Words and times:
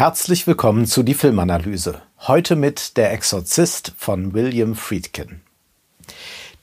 Herzlich 0.00 0.46
willkommen 0.46 0.86
zu 0.86 1.02
die 1.02 1.12
Filmanalyse. 1.12 2.00
Heute 2.20 2.56
mit 2.56 2.96
Der 2.96 3.12
Exorzist 3.12 3.92
von 3.98 4.32
William 4.32 4.74
Friedkin. 4.74 5.42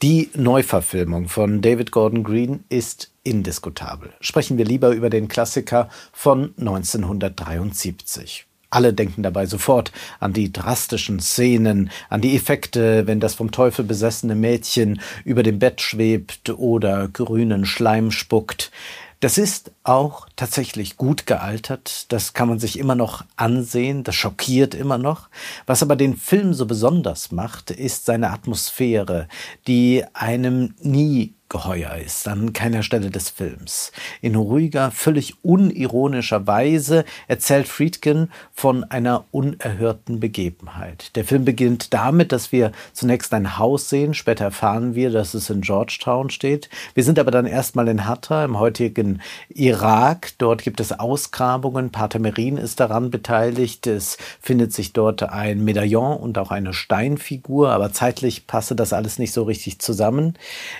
Die 0.01 0.31
Neuverfilmung 0.33 1.27
von 1.27 1.61
David 1.61 1.91
Gordon 1.91 2.23
Green 2.23 2.63
ist 2.69 3.11
indiskutabel. 3.21 4.11
Sprechen 4.21 4.57
wir 4.57 4.65
lieber 4.65 4.89
über 4.89 5.11
den 5.11 5.27
Klassiker 5.27 5.87
von 6.11 6.55
1973. 6.57 8.47
Alle 8.71 8.91
denken 8.91 9.21
dabei 9.21 9.45
sofort 9.45 9.91
an 10.19 10.33
die 10.33 10.51
drastischen 10.51 11.19
Szenen, 11.19 11.91
an 12.09 12.21
die 12.21 12.35
Effekte, 12.35 13.05
wenn 13.05 13.19
das 13.19 13.35
vom 13.35 13.51
Teufel 13.51 13.85
besessene 13.85 14.33
Mädchen 14.33 14.99
über 15.25 15.43
dem 15.43 15.59
Bett 15.59 15.79
schwebt 15.79 16.49
oder 16.49 17.07
grünen 17.07 17.67
Schleim 17.67 18.09
spuckt. 18.09 18.71
Das 19.19 19.39
ist 19.39 19.71
auch 19.83 20.27
tatsächlich 20.35 20.95
gut 20.95 21.25
gealtert. 21.25 22.11
Das 22.11 22.33
kann 22.33 22.47
man 22.47 22.59
sich 22.59 22.77
immer 22.77 22.93
noch 22.93 23.25
ansehen. 23.35 24.03
Das 24.03 24.13
schockiert 24.13 24.75
immer 24.75 24.99
noch. 24.99 25.29
Was 25.65 25.81
aber 25.81 25.95
den 25.95 26.15
Film 26.15 26.53
so 26.53 26.67
besonders 26.67 27.31
macht, 27.31 27.71
ist 27.71 28.05
seine 28.05 28.29
Atmosphäre, 28.29 29.27
die 29.65 30.03
einem 30.13 30.75
nie 30.81 31.33
geheuer 31.49 31.95
ist, 31.95 32.27
an 32.27 32.51
keiner 32.51 32.83
Stelle 32.83 33.09
des 33.09 33.29
Films. 33.29 33.91
In 34.21 34.35
ruhiger, 34.35 34.91
völlig 34.91 35.35
unironischer 35.43 36.45
Weise 36.45 37.05
erzählt 37.27 37.67
Friedkin 37.67 38.29
von 38.53 38.83
einer 38.83 39.25
unerhörten 39.31 40.19
Begebenheit. 40.19 41.15
Der 41.15 41.23
Film 41.23 41.45
beginnt 41.45 41.93
damit, 41.93 42.31
dass 42.31 42.51
wir 42.51 42.73
zunächst 42.91 43.33
ein 43.33 43.57
Haus 43.57 43.89
sehen, 43.89 44.13
später 44.13 44.45
erfahren 44.45 44.93
wir, 44.93 45.09
dass 45.09 45.33
es 45.33 45.49
in 45.49 45.61
Georgetown 45.61 46.29
steht. 46.29 46.69
Wir 46.93 47.03
sind 47.03 47.17
aber 47.17 47.31
dann 47.31 47.45
erstmal 47.45 47.87
in 47.87 48.05
Hatra, 48.05 48.43
im 48.43 48.59
heutigen 48.59 49.21
Irak. 49.47 50.31
Dort 50.37 50.63
gibt 50.63 50.81
es 50.81 50.91
Ausgrabungen, 50.99 51.91
Pater 51.91 52.19
Merin 52.19 52.57
ist 52.57 52.79
daran 52.81 53.09
beteiligt. 53.09 53.87
Es 53.87 54.17
findet 54.41 54.73
sich 54.73 54.91
dort 54.91 55.23
ein 55.23 55.63
Medaillon 55.63 56.17
und 56.17 56.37
auch 56.37 56.51
eine 56.51 56.73
Steinfigur, 56.73 57.69
aber 57.69 57.93
zeitlich 57.93 58.47
passe 58.47 58.75
das 58.75 58.91
alles 58.91 59.17
nicht 59.17 59.31
so 59.31 59.43
richtig 59.43 59.79
zusammen. 59.79 60.33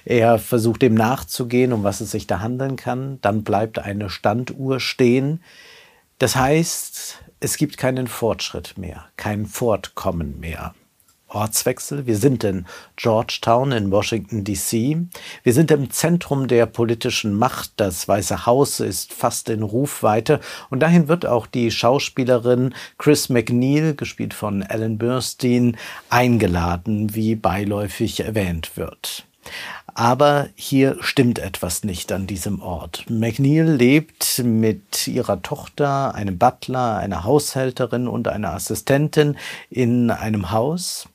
Er 0.03 0.39
versucht 0.39 0.56
dem 0.59 0.95
nachzugehen, 0.95 1.73
um 1.73 1.83
was 1.83 2.01
es 2.01 2.11
sich 2.11 2.27
da 2.27 2.39
handeln 2.39 2.75
kann. 2.75 3.19
Dann 3.21 3.43
bleibt 3.43 3.79
eine 3.79 4.09
Standuhr 4.09 4.79
stehen. 4.79 5.41
Das 6.19 6.35
heißt, 6.35 7.23
es 7.39 7.57
gibt 7.57 7.77
keinen 7.77 8.07
Fortschritt 8.07 8.77
mehr, 8.77 9.05
kein 9.17 9.45
Fortkommen 9.45 10.39
mehr. 10.39 10.73
Ortswechsel. 11.29 12.05
Wir 12.05 12.15
sind 12.15 12.43
in 12.43 12.65
Georgetown 12.95 13.71
in 13.71 13.91
Washington, 13.91 14.43
DC. 14.43 14.97
Wir 15.43 15.53
sind 15.53 15.71
im 15.71 15.91
Zentrum 15.91 16.47
der 16.47 16.65
politischen 16.65 17.33
Macht. 17.33 17.71
Das 17.77 18.07
Weiße 18.07 18.45
Haus 18.45 18.79
ist 18.79 19.13
fast 19.13 19.49
in 19.49 19.61
Rufweite. 19.61 20.39
Und 20.69 20.79
dahin 20.79 21.07
wird 21.07 21.25
auch 21.25 21.45
die 21.45 21.69
Schauspielerin 21.71 22.73
Chris 22.97 23.29
McNeil, 23.29 23.93
gespielt 23.93 24.33
von 24.33 24.61
Ellen 24.61 24.97
Burstyn, 24.97 25.77
eingeladen, 26.09 27.13
wie 27.13 27.35
beiläufig 27.35 28.21
erwähnt 28.21 28.77
wird. 28.77 29.25
Aber 29.97 30.49
hier 30.53 30.97
stimmt 30.99 31.39
etwas 31.39 31.83
nicht 31.83 32.11
an 32.11 32.27
diesem 32.27 32.61
Ort. 32.61 33.05
McNeil 33.09 33.63
lebt 33.63 34.43
mit 34.45 35.07
ihrer 35.07 35.41
Tochter, 35.41 36.13
einem 36.13 36.37
Butler, 36.37 36.97
einer 36.97 37.23
Haushälterin 37.23 38.07
und 38.07 38.27
einer 38.27 38.53
Assistentin 38.53 39.37
in 39.71 40.11
einem 40.11 40.51
Haus, 40.51 41.09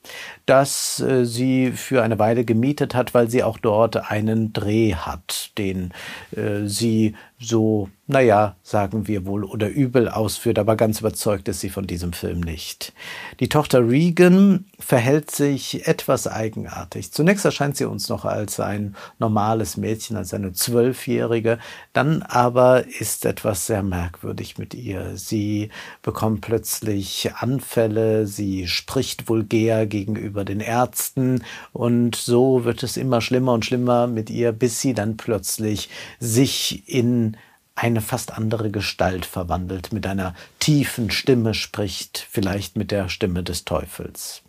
das 0.46 1.00
äh, 1.00 1.24
sie 1.24 1.72
für 1.72 2.02
eine 2.02 2.18
Weile 2.18 2.44
gemietet 2.44 2.94
hat, 2.94 3.14
weil 3.14 3.30
sie 3.30 3.42
auch 3.42 3.58
dort 3.58 4.10
einen 4.10 4.52
Dreh 4.52 4.94
hat, 4.94 5.50
den 5.58 5.92
äh, 6.36 6.66
sie 6.66 7.14
so, 7.38 7.88
naja, 8.06 8.56
sagen 8.62 9.08
wir 9.08 9.26
wohl 9.26 9.44
oder 9.44 9.68
übel 9.68 10.08
ausführt, 10.08 10.58
aber 10.58 10.76
ganz 10.76 11.00
überzeugt 11.00 11.48
ist 11.48 11.60
sie 11.60 11.70
von 11.70 11.86
diesem 11.86 12.12
Film 12.12 12.40
nicht. 12.40 12.92
Die 13.40 13.48
Tochter 13.48 13.88
Regan 13.88 14.66
verhält 14.78 15.30
sich 15.30 15.86
etwas 15.88 16.28
eigenartig. 16.28 17.12
Zunächst 17.12 17.44
erscheint 17.44 17.76
sie 17.76 17.84
uns 17.84 18.08
noch 18.08 18.24
als 18.24 18.60
ein 18.60 18.94
normales 19.18 19.76
Mädchen, 19.76 20.16
als 20.16 20.32
eine 20.34 20.52
Zwölfjährige, 20.52 21.58
dann 21.92 22.22
aber 22.22 22.86
ist 22.86 23.24
etwas 23.24 23.66
sehr 23.66 23.82
merkwürdig 23.82 24.58
mit 24.58 24.74
ihr. 24.74 25.16
Sie 25.16 25.70
bekommt 26.02 26.42
plötzlich 26.42 27.30
Anfälle, 27.34 28.26
sie 28.26 28.68
spricht 28.68 29.28
vulgär 29.28 29.86
gegenüber 29.86 30.31
den 30.32 30.60
Ärzten 30.60 31.44
und 31.72 32.16
so 32.16 32.64
wird 32.64 32.82
es 32.82 32.96
immer 32.96 33.20
schlimmer 33.20 33.52
und 33.52 33.64
schlimmer 33.64 34.06
mit 34.06 34.30
ihr, 34.30 34.52
bis 34.52 34.80
sie 34.80 34.94
dann 34.94 35.16
plötzlich 35.16 35.88
sich 36.18 36.88
in 36.88 37.36
eine 37.74 38.00
fast 38.00 38.32
andere 38.32 38.70
Gestalt 38.70 39.24
verwandelt, 39.24 39.92
mit 39.92 40.06
einer 40.06 40.34
tiefen 40.58 41.10
Stimme 41.10 41.54
spricht, 41.54 42.26
vielleicht 42.30 42.76
mit 42.76 42.90
der 42.90 43.08
Stimme 43.08 43.42
des 43.42 43.64
Teufels. 43.64 44.42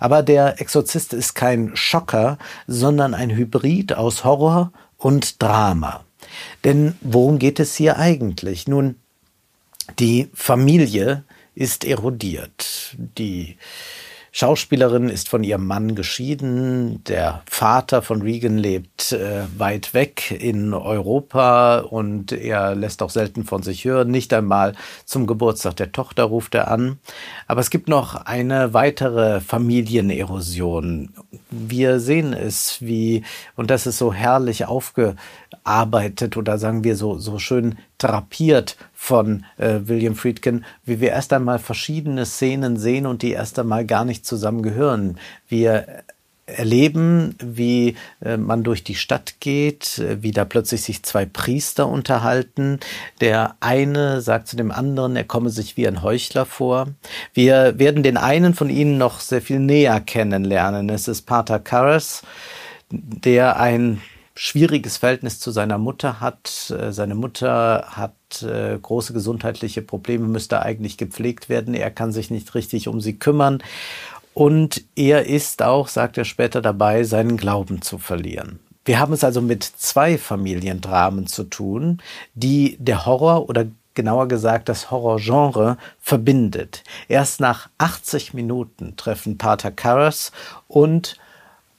Aber 0.00 0.22
der 0.22 0.60
Exorzist 0.60 1.12
ist 1.12 1.34
kein 1.34 1.76
Schocker, 1.76 2.38
sondern 2.66 3.14
ein 3.14 3.30
Hybrid 3.30 3.94
aus 3.94 4.24
Horror 4.24 4.72
und 4.96 5.42
Drama. 5.42 6.04
Denn 6.64 6.94
worum 7.00 7.38
geht 7.38 7.60
es 7.60 7.74
hier 7.74 7.98
eigentlich? 7.98 8.66
Nun, 8.68 8.96
die 9.98 10.28
Familie 10.34 11.24
ist 11.54 11.84
erodiert. 11.84 12.96
Die 12.96 13.56
Schauspielerin 14.38 15.08
ist 15.08 15.28
von 15.28 15.42
ihrem 15.42 15.66
Mann 15.66 15.96
geschieden. 15.96 17.02
Der 17.08 17.42
Vater 17.50 18.02
von 18.02 18.22
Regan 18.22 18.56
lebt 18.56 19.10
äh, 19.10 19.42
weit 19.56 19.94
weg 19.94 20.30
in 20.30 20.74
Europa 20.74 21.80
und 21.80 22.30
er 22.30 22.76
lässt 22.76 23.02
auch 23.02 23.10
selten 23.10 23.42
von 23.42 23.64
sich 23.64 23.84
hören. 23.84 24.12
Nicht 24.12 24.32
einmal 24.32 24.74
zum 25.04 25.26
Geburtstag 25.26 25.74
der 25.74 25.90
Tochter 25.90 26.22
ruft 26.22 26.54
er 26.54 26.70
an. 26.70 27.00
Aber 27.48 27.60
es 27.60 27.68
gibt 27.68 27.88
noch 27.88 28.14
eine 28.14 28.74
weitere 28.74 29.40
Familienerosion. 29.40 31.08
Wir 31.50 31.98
sehen 31.98 32.32
es, 32.32 32.80
wie, 32.80 33.24
und 33.56 33.70
das 33.70 33.88
ist 33.88 33.98
so 33.98 34.12
herrlich 34.12 34.66
aufgearbeitet 34.66 36.36
oder 36.36 36.58
sagen 36.58 36.84
wir 36.84 36.94
so, 36.94 37.18
so 37.18 37.40
schön 37.40 37.76
drapiert 37.98 38.76
von 39.00 39.44
äh, 39.58 39.78
William 39.84 40.16
Friedkin, 40.16 40.64
wie 40.84 40.98
wir 41.00 41.10
erst 41.10 41.32
einmal 41.32 41.60
verschiedene 41.60 42.26
Szenen 42.26 42.76
sehen 42.76 43.06
und 43.06 43.22
die 43.22 43.30
erst 43.30 43.56
einmal 43.56 43.86
gar 43.86 44.04
nicht 44.04 44.26
zusammengehören. 44.26 45.18
Wir 45.48 46.02
erleben, 46.46 47.36
wie 47.38 47.94
äh, 48.20 48.36
man 48.36 48.64
durch 48.64 48.82
die 48.82 48.96
Stadt 48.96 49.36
geht, 49.38 49.98
äh, 49.98 50.20
wie 50.22 50.32
da 50.32 50.44
plötzlich 50.44 50.82
sich 50.82 51.04
zwei 51.04 51.26
Priester 51.26 51.86
unterhalten. 51.86 52.80
Der 53.20 53.54
eine 53.60 54.20
sagt 54.20 54.48
zu 54.48 54.56
dem 54.56 54.72
anderen, 54.72 55.14
er 55.14 55.24
komme 55.24 55.50
sich 55.50 55.76
wie 55.76 55.86
ein 55.86 56.02
Heuchler 56.02 56.44
vor. 56.44 56.88
Wir 57.32 57.78
werden 57.78 58.02
den 58.02 58.16
einen 58.16 58.52
von 58.52 58.68
ihnen 58.68 58.98
noch 58.98 59.20
sehr 59.20 59.40
viel 59.40 59.60
näher 59.60 60.00
kennenlernen. 60.00 60.90
Es 60.90 61.06
ist 61.06 61.22
Pater 61.22 61.60
Karras, 61.60 62.24
der 62.90 63.60
ein 63.60 64.02
schwieriges 64.38 64.98
Verhältnis 64.98 65.40
zu 65.40 65.50
seiner 65.50 65.78
Mutter 65.78 66.20
hat. 66.20 66.70
Äh, 66.70 66.92
seine 66.92 67.16
Mutter 67.16 67.88
hat 67.90 68.42
äh, 68.42 68.78
große 68.80 69.12
gesundheitliche 69.12 69.82
Probleme, 69.82 70.28
müsste 70.28 70.62
eigentlich 70.62 70.96
gepflegt 70.96 71.48
werden. 71.48 71.74
Er 71.74 71.90
kann 71.90 72.12
sich 72.12 72.30
nicht 72.30 72.54
richtig 72.54 72.86
um 72.86 73.00
sie 73.00 73.18
kümmern. 73.18 73.60
Und 74.34 74.84
er 74.94 75.26
ist 75.26 75.60
auch, 75.62 75.88
sagt 75.88 76.18
er 76.18 76.24
später, 76.24 76.62
dabei, 76.62 77.02
seinen 77.02 77.36
Glauben 77.36 77.82
zu 77.82 77.98
verlieren. 77.98 78.60
Wir 78.84 79.00
haben 79.00 79.12
es 79.12 79.24
also 79.24 79.40
mit 79.40 79.64
zwei 79.64 80.16
Familiendramen 80.16 81.26
zu 81.26 81.42
tun, 81.42 82.00
die 82.34 82.76
der 82.78 83.06
Horror 83.06 83.48
oder 83.48 83.66
genauer 83.94 84.28
gesagt 84.28 84.68
das 84.68 84.92
Horrorgenre 84.92 85.78
verbindet. 85.98 86.84
Erst 87.08 87.40
nach 87.40 87.68
80 87.78 88.34
Minuten 88.34 88.94
treffen 88.96 89.36
Pater 89.36 89.72
Karras 89.72 90.30
und 90.68 91.16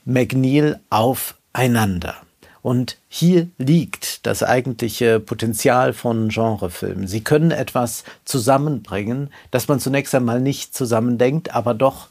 McNeil 0.03 0.81
aufeinander. 0.89 2.17
Und 2.61 2.97
hier 3.07 3.47
liegt 3.57 4.25
das 4.25 4.43
eigentliche 4.43 5.19
Potenzial 5.19 5.93
von 5.93 6.29
Genrefilmen. 6.29 7.07
Sie 7.07 7.23
können 7.23 7.51
etwas 7.51 8.03
zusammenbringen, 8.25 9.31
das 9.51 9.67
man 9.67 9.79
zunächst 9.79 10.13
einmal 10.13 10.41
nicht 10.41 10.75
zusammendenkt, 10.75 11.55
aber 11.55 11.73
doch 11.73 12.07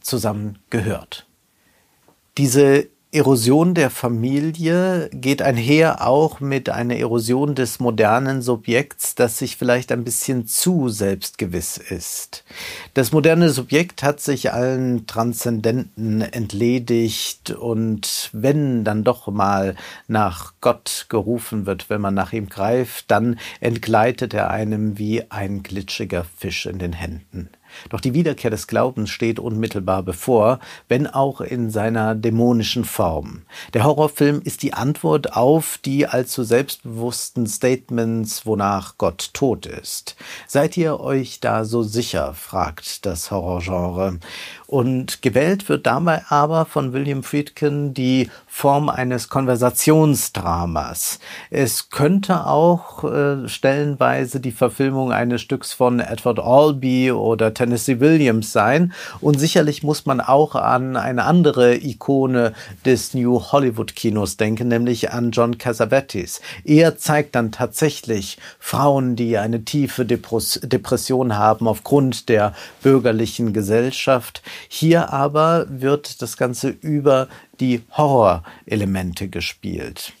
zusammengehört. 0.00 1.26
Diese 2.38 2.88
Erosion 3.12 3.74
der 3.74 3.90
Familie 3.90 5.10
geht 5.12 5.42
einher 5.42 6.06
auch 6.06 6.38
mit 6.38 6.68
einer 6.68 6.94
Erosion 6.94 7.56
des 7.56 7.80
modernen 7.80 8.40
Subjekts, 8.40 9.16
das 9.16 9.36
sich 9.36 9.56
vielleicht 9.56 9.90
ein 9.90 10.04
bisschen 10.04 10.46
zu 10.46 10.88
selbstgewiss 10.90 11.76
ist. 11.76 12.44
Das 12.94 13.10
moderne 13.10 13.50
Subjekt 13.50 14.04
hat 14.04 14.20
sich 14.20 14.52
allen 14.52 15.08
Transzendenten 15.08 16.20
entledigt 16.22 17.50
und 17.50 18.30
wenn 18.32 18.84
dann 18.84 19.02
doch 19.02 19.26
mal 19.26 19.74
nach 20.06 20.52
Gott 20.60 21.06
gerufen 21.08 21.66
wird, 21.66 21.90
wenn 21.90 22.00
man 22.00 22.14
nach 22.14 22.32
ihm 22.32 22.48
greift, 22.48 23.10
dann 23.10 23.40
entgleitet 23.58 24.34
er 24.34 24.50
einem 24.50 24.98
wie 24.98 25.28
ein 25.32 25.64
glitschiger 25.64 26.24
Fisch 26.38 26.64
in 26.66 26.78
den 26.78 26.92
Händen. 26.92 27.50
Doch 27.88 28.00
die 28.00 28.14
Wiederkehr 28.14 28.50
des 28.50 28.66
Glaubens 28.66 29.10
steht 29.10 29.38
unmittelbar 29.38 30.02
bevor, 30.02 30.60
wenn 30.88 31.06
auch 31.06 31.40
in 31.40 31.70
seiner 31.70 32.14
dämonischen 32.14 32.84
Form. 32.84 33.42
Der 33.74 33.84
Horrorfilm 33.84 34.40
ist 34.44 34.62
die 34.62 34.74
Antwort 34.74 35.36
auf 35.36 35.78
die 35.84 36.06
allzu 36.06 36.42
selbstbewussten 36.42 37.46
Statements, 37.46 38.46
wonach 38.46 38.98
Gott 38.98 39.30
tot 39.32 39.66
ist. 39.66 40.16
Seid 40.46 40.76
ihr 40.76 41.00
euch 41.00 41.40
da 41.40 41.64
so 41.64 41.82
sicher? 41.82 42.34
fragt 42.34 43.06
das 43.06 43.30
Horrorgenre. 43.30 44.18
Und 44.66 45.22
gewählt 45.22 45.68
wird 45.68 45.86
dabei 45.86 46.22
aber 46.28 46.64
von 46.64 46.92
William 46.92 47.22
Friedkin 47.22 47.94
die 47.94 48.30
Form 48.46 48.88
eines 48.88 49.28
Konversationsdramas. 49.28 51.18
Es 51.50 51.90
könnte 51.90 52.46
auch 52.46 53.04
äh, 53.04 53.48
stellenweise 53.48 54.40
die 54.40 54.52
Verfilmung 54.52 55.12
eines 55.12 55.40
Stücks 55.40 55.72
von 55.72 56.00
Edward 56.00 56.38
Albee 56.38 57.10
oder 57.12 57.52
Tennessee 57.60 58.00
Williams 58.00 58.52
sein. 58.52 58.94
Und 59.20 59.38
sicherlich 59.38 59.82
muss 59.82 60.06
man 60.06 60.22
auch 60.22 60.54
an 60.54 60.96
eine 60.96 61.24
andere 61.24 61.76
Ikone 61.76 62.54
des 62.86 63.12
New 63.12 63.38
Hollywood 63.38 63.94
Kinos 63.94 64.38
denken, 64.38 64.68
nämlich 64.68 65.12
an 65.12 65.30
John 65.30 65.58
Cassavetes. 65.58 66.40
Er 66.64 66.96
zeigt 66.96 67.34
dann 67.34 67.52
tatsächlich 67.52 68.38
Frauen, 68.58 69.14
die 69.14 69.36
eine 69.36 69.62
tiefe 69.62 70.06
Depression 70.06 71.36
haben 71.36 71.68
aufgrund 71.68 72.30
der 72.30 72.54
bürgerlichen 72.82 73.52
Gesellschaft. 73.52 74.40
Hier 74.68 75.12
aber 75.12 75.66
wird 75.68 76.22
das 76.22 76.38
Ganze 76.38 76.70
über 76.70 77.28
die 77.60 77.82
Horrorelemente 77.94 79.28
gespielt. 79.28 80.14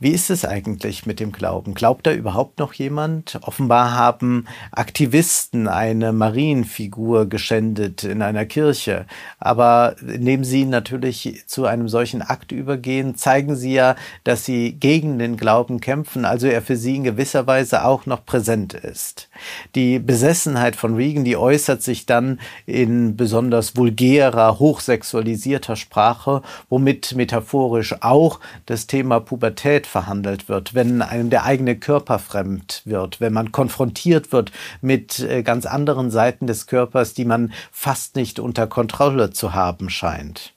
Wie 0.00 0.12
ist 0.12 0.30
es 0.30 0.44
eigentlich 0.44 1.06
mit 1.06 1.18
dem 1.18 1.32
Glauben? 1.32 1.74
Glaubt 1.74 2.06
da 2.06 2.12
überhaupt 2.12 2.60
noch 2.60 2.72
jemand? 2.72 3.40
Offenbar 3.42 3.96
haben 3.96 4.44
Aktivisten 4.70 5.66
eine 5.66 6.12
Marienfigur 6.12 7.26
geschändet 7.28 8.04
in 8.04 8.22
einer 8.22 8.46
Kirche. 8.46 9.06
Aber 9.40 9.96
indem 10.00 10.44
sie 10.44 10.66
natürlich 10.66 11.42
zu 11.48 11.66
einem 11.66 11.88
solchen 11.88 12.22
Akt 12.22 12.52
übergehen, 12.52 13.16
zeigen 13.16 13.56
sie 13.56 13.72
ja, 13.72 13.96
dass 14.22 14.44
sie 14.44 14.74
gegen 14.74 15.18
den 15.18 15.36
Glauben 15.36 15.80
kämpfen, 15.80 16.24
also 16.24 16.46
er 16.46 16.62
für 16.62 16.76
sie 16.76 16.94
in 16.94 17.02
gewisser 17.02 17.48
Weise 17.48 17.84
auch 17.84 18.06
noch 18.06 18.24
präsent 18.24 18.74
ist. 18.74 19.28
Die 19.74 19.98
Besessenheit 19.98 20.76
von 20.76 20.94
Regan, 20.94 21.24
die 21.24 21.36
äußert 21.36 21.82
sich 21.82 22.06
dann 22.06 22.38
in 22.66 23.16
besonders 23.16 23.76
vulgärer, 23.76 24.60
hochsexualisierter 24.60 25.74
Sprache, 25.74 26.42
womit 26.68 27.16
metaphorisch 27.16 27.96
auch 28.00 28.38
das 28.66 28.86
Thema 28.86 29.18
Pubertät 29.18 29.87
verhandelt 29.88 30.48
wird, 30.48 30.74
wenn 30.74 31.02
einem 31.02 31.30
der 31.30 31.44
eigene 31.44 31.76
Körper 31.76 32.18
fremd 32.18 32.82
wird, 32.84 33.20
wenn 33.20 33.32
man 33.32 33.52
konfrontiert 33.52 34.32
wird 34.32 34.52
mit 34.80 35.20
äh, 35.20 35.42
ganz 35.42 35.66
anderen 35.66 36.10
Seiten 36.10 36.46
des 36.46 36.66
Körpers, 36.66 37.14
die 37.14 37.24
man 37.24 37.52
fast 37.72 38.16
nicht 38.16 38.38
unter 38.38 38.66
Kontrolle 38.66 39.30
zu 39.30 39.54
haben 39.54 39.90
scheint. 39.90 40.52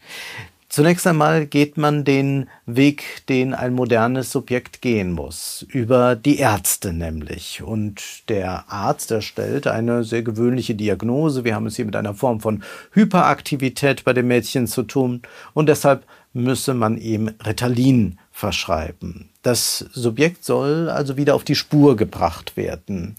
Zunächst 0.72 1.06
einmal 1.06 1.48
geht 1.48 1.76
man 1.76 2.06
den 2.06 2.48
Weg, 2.66 3.26
den 3.28 3.54
ein 3.54 3.74
modernes 3.74 4.32
Subjekt 4.32 4.82
gehen 4.82 5.12
muss, 5.12 5.66
über 5.68 6.16
die 6.16 6.38
Ärzte 6.38 6.94
nämlich. 6.94 7.62
Und 7.62 8.30
der 8.30 8.72
Arzt 8.72 9.12
erstellt 9.12 9.68
eine 9.68 10.06
sehr 10.06 10.24
gewöhnliche 10.24 10.74
Diagnose. 10.74 11.44
Wir 11.44 11.56
haben 11.56 11.66
es 11.66 11.76
hier 11.76 11.84
mit 11.84 11.98
einer 11.98 12.14
Form 12.14 12.40
von 12.40 12.64
Hyperaktivität 12.94 14.06
bei 14.06 14.14
dem 14.14 14.30
Mädchen 14.30 14.66
zu 14.66 14.84
tun 14.84 15.24
und 15.54 15.68
deshalb 15.68 16.06
müsse 16.34 16.74
man 16.74 16.98
ihm 16.98 17.32
Ritalin 17.46 18.18
verschreiben. 18.32 19.30
Das 19.42 19.86
Subjekt 19.92 20.46
soll 20.46 20.90
also 20.90 21.18
wieder 21.18 21.36
auf 21.36 21.44
die 21.44 21.56
Spur 21.56 21.96
gebracht 21.96 22.58
werden. 22.58 23.16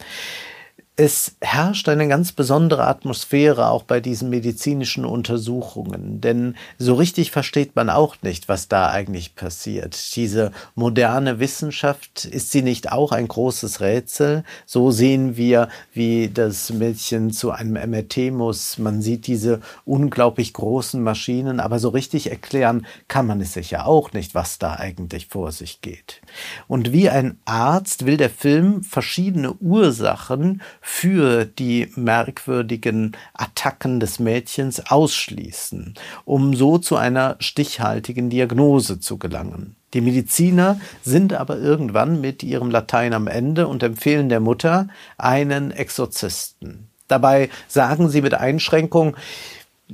Es 0.95 1.37
herrscht 1.41 1.89
eine 1.89 2.07
ganz 2.07 2.33
besondere 2.33 2.87
Atmosphäre 2.87 3.69
auch 3.71 3.83
bei 3.83 3.99
diesen 4.01 4.29
medizinischen 4.29 5.07
Untersuchungen, 5.07 6.21
denn 6.21 6.55
so 6.77 6.93
richtig 6.93 7.31
versteht 7.31 7.75
man 7.75 7.89
auch 7.89 8.17
nicht, 8.21 8.47
was 8.51 8.69
da 8.69 8.91
eigentlich 8.91 9.35
passiert. 9.35 10.15
Diese 10.17 10.53
moderne 10.75 11.41
Wissenschaft, 11.41 12.27
ist 12.27 12.51
sie 12.51 12.61
nicht 12.61 12.93
auch 12.93 13.13
ein 13.13 13.27
großes 13.27 13.81
Rätsel? 13.81 14.45
So 14.67 14.91
sehen 14.91 15.39
wir, 15.39 15.71
wie 15.95 16.29
das 16.29 16.71
Mädchen 16.71 17.31
zu 17.31 17.53
einem 17.53 17.91
MRT 17.91 18.31
muss. 18.31 18.77
Man 18.77 19.01
sieht 19.01 19.27
diese 19.27 19.61
unglaublich 19.87 20.53
großen 20.53 21.03
Maschinen, 21.03 21.59
aber 21.59 21.79
so 21.79 21.89
richtig 21.89 22.29
erklären 22.29 22.85
kann 23.09 23.27
man 23.27 23.41
es 23.41 23.55
sich 23.55 23.71
ja 23.71 23.87
auch 23.87 24.13
nicht, 24.13 24.35
was 24.35 24.59
da 24.59 24.75
eigentlich 24.75 25.29
vor 25.29 25.53
sich 25.53 25.81
geht. 25.81 26.21
Und 26.69 26.93
wie 26.93 27.09
ein 27.09 27.39
Arzt 27.47 28.05
will 28.05 28.19
der 28.19 28.29
Film 28.29 28.83
verschiedene 28.83 29.55
Ursachen 29.55 30.61
für 30.83 31.47
die 31.47 31.91
merkwürdigen 31.95 33.13
Attacken 33.33 34.01
des 34.01 34.19
Mädchens 34.19 34.91
ausschließen, 34.91 35.95
um 36.25 36.55
so 36.55 36.77
zu 36.77 36.97
einer 36.97 37.37
stichhaltigen 37.39 38.29
Diagnose 38.29 38.99
zu 38.99 39.17
gelangen. 39.17 39.77
Die 39.95 40.01
Mediziner 40.01 40.81
sind 41.03 41.35
aber 41.35 41.59
irgendwann 41.59 42.21
mit 42.21 42.43
ihrem 42.43 42.71
Latein 42.71 43.15
am 43.15 43.29
Ende 43.29 43.69
und 43.69 43.83
empfehlen 43.83 44.29
der 44.29 44.41
Mutter 44.41 44.89
einen 45.19 45.71
Exorzisten. 45.71 46.89
Dabei 47.07 47.51
sagen 47.69 48.09
sie 48.09 48.23
mit 48.23 48.35
Einschränkung, 48.35 49.17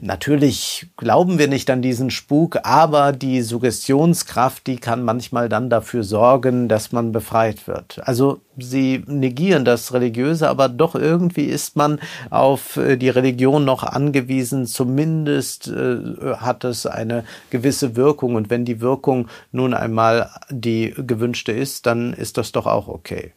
Natürlich 0.01 0.87
glauben 0.97 1.41
wir 1.41 1.49
nicht 1.49 1.69
an 1.71 1.83
diesen 1.83 2.13
Spuk, 2.13 2.61
aber 2.63 3.11
die 3.11 3.43
Suggestionskraft, 3.43 4.65
die 4.69 4.77
kann 4.77 5.03
manchmal 5.03 5.49
dann 5.49 5.71
dafür 5.71 6.05
sorgen, 6.05 6.69
dass 6.69 6.93
man 6.93 7.11
befreit 7.11 7.67
wird. 7.67 8.01
Also 8.07 8.41
sie 8.57 9.03
negieren 9.09 9.65
das 9.65 9.93
Religiöse, 9.93 10.49
aber 10.49 10.69
doch 10.69 10.95
irgendwie 10.95 11.47
ist 11.47 11.75
man 11.75 11.99
auf 12.31 12.77
äh, 12.77 12.97
die 12.97 13.09
Religion 13.09 13.65
noch 13.65 13.83
angewiesen. 13.83 14.67
Zumindest 14.67 15.67
äh, 15.67 15.99
hat 16.37 16.63
es 16.63 16.87
eine 16.87 17.25
gewisse 17.51 17.97
Wirkung. 17.97 18.37
Und 18.37 18.51
wenn 18.51 18.65
die 18.65 18.81
Wirkung 18.81 19.27
nun 19.51 19.75
einmal 19.75 20.31
die 20.49 20.95
gewünschte 20.97 21.51
ist, 21.51 21.87
dann 21.87 22.13
ist 22.13 22.39
das 22.39 22.53
doch 22.53 22.67
auch 22.67 22.87
okay. 22.87 23.33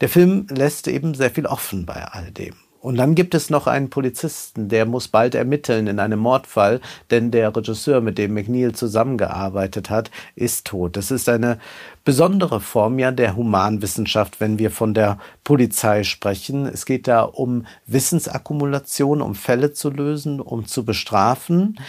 Der 0.00 0.08
Film 0.08 0.48
lässt 0.50 0.88
eben 0.88 1.14
sehr 1.14 1.30
viel 1.30 1.46
offen 1.46 1.86
bei 1.86 2.04
all 2.04 2.32
dem. 2.32 2.54
Und 2.86 2.98
dann 2.98 3.16
gibt 3.16 3.34
es 3.34 3.50
noch 3.50 3.66
einen 3.66 3.90
Polizisten, 3.90 4.68
der 4.68 4.86
muss 4.86 5.08
bald 5.08 5.34
ermitteln 5.34 5.88
in 5.88 5.98
einem 5.98 6.20
Mordfall, 6.20 6.80
denn 7.10 7.32
der 7.32 7.56
Regisseur, 7.56 8.00
mit 8.00 8.16
dem 8.16 8.32
McNeil 8.32 8.76
zusammengearbeitet 8.76 9.90
hat, 9.90 10.12
ist 10.36 10.66
tot. 10.68 10.96
Das 10.96 11.10
ist 11.10 11.28
eine 11.28 11.58
besondere 12.04 12.60
Form 12.60 13.00
ja 13.00 13.10
der 13.10 13.34
Humanwissenschaft, 13.34 14.40
wenn 14.40 14.60
wir 14.60 14.70
von 14.70 14.94
der 14.94 15.18
Polizei 15.42 16.04
sprechen. 16.04 16.64
Es 16.66 16.86
geht 16.86 17.08
da 17.08 17.22
um 17.22 17.66
Wissensakkumulation, 17.88 19.20
um 19.20 19.34
Fälle 19.34 19.72
zu 19.72 19.90
lösen, 19.90 20.40
um 20.40 20.66
zu 20.66 20.84
bestrafen. 20.84 21.80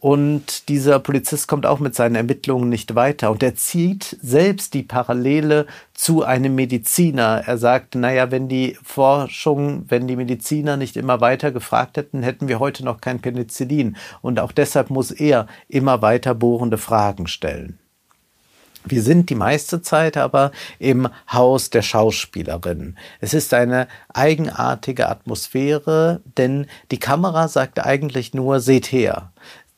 Und 0.00 0.70
dieser 0.70 1.00
Polizist 1.00 1.48
kommt 1.48 1.66
auch 1.66 1.80
mit 1.80 1.94
seinen 1.94 2.14
Ermittlungen 2.14 2.70
nicht 2.70 2.94
weiter. 2.94 3.30
Und 3.30 3.42
er 3.42 3.56
zieht 3.56 4.16
selbst 4.22 4.72
die 4.72 4.84
Parallele 4.84 5.66
zu 5.96 6.22
einem 6.22 6.54
Mediziner. 6.54 7.42
Er 7.46 7.58
sagt, 7.58 7.94
naja, 7.94 8.30
wenn 8.30 8.48
die 8.48 8.76
Forschung, 8.82 9.86
wenn 9.88 10.06
die 10.06 10.16
Mediziner 10.16 10.76
nicht 10.76 10.96
immer 10.96 11.20
weiter 11.20 11.50
gefragt 11.50 11.96
hätten, 11.96 12.22
hätten 12.22 12.48
wir 12.48 12.60
heute 12.60 12.84
noch 12.84 13.00
kein 13.00 13.20
Penicillin. 13.20 13.96
Und 14.20 14.38
auch 14.38 14.52
deshalb 14.52 14.90
muss 14.90 15.10
er 15.10 15.46
immer 15.68 16.02
weiter 16.02 16.34
bohrende 16.34 16.78
Fragen 16.78 17.26
stellen. 17.26 17.78
Wir 18.88 19.02
sind 19.02 19.30
die 19.30 19.34
meiste 19.34 19.82
Zeit 19.82 20.16
aber 20.16 20.52
im 20.78 21.08
Haus 21.32 21.70
der 21.70 21.82
Schauspielerin. 21.82 22.96
Es 23.20 23.34
ist 23.34 23.52
eine 23.52 23.88
eigenartige 24.14 25.08
Atmosphäre, 25.08 26.20
denn 26.38 26.66
die 26.92 27.00
Kamera 27.00 27.48
sagt 27.48 27.84
eigentlich 27.84 28.32
nur, 28.32 28.60
seht 28.60 28.92
her. 28.92 29.32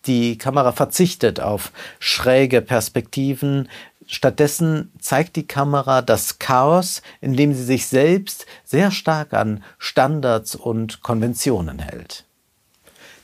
Die 0.06 0.37
Kamera 0.37 0.72
verzichtet 0.72 1.40
auf 1.40 1.72
schräge 1.98 2.60
Perspektiven. 2.60 3.68
Stattdessen 4.11 4.91
zeigt 4.99 5.37
die 5.37 5.47
Kamera 5.47 6.00
das 6.00 6.38
Chaos, 6.38 7.03
indem 7.21 7.53
sie 7.53 7.62
sich 7.62 7.87
selbst 7.87 8.47
sehr 8.65 8.91
stark 8.91 9.35
an 9.35 9.62
Standards 9.79 10.55
und 10.55 11.03
Konventionen 11.03 11.79
hält. 11.79 12.25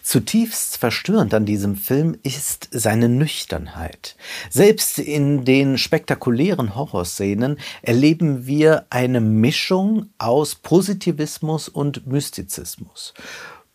Zutiefst 0.03 0.76
verstörend 0.76 1.33
an 1.33 1.47
diesem 1.47 1.76
Film 1.76 2.19
ist 2.23 2.69
seine 2.71 3.09
Nüchternheit. 3.09 4.17
Selbst 4.50 4.99
in 4.99 5.47
den 5.47 5.79
spektakulären 5.79 6.75
Horrorszenen 6.75 7.57
erleben 7.81 8.47
wir 8.47 8.85
eine 8.91 9.23
Mischung 9.23 10.11
aus 10.19 10.57
Positivismus 10.57 11.71
und 11.71 12.07
Mystizismus. 12.07 13.14